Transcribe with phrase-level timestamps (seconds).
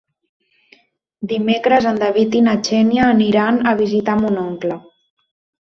[1.33, 4.83] Dimecres en David i na Xènia aniran a visitar mon oncle.